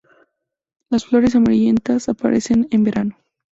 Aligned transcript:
Las 0.89 1.05
flores 1.05 1.35
amarillentas 1.35 2.09
aparecen 2.09 2.67
en 2.71 2.83
verano. 2.83 3.17